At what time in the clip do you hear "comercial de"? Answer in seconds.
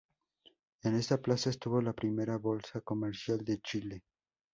2.81-3.59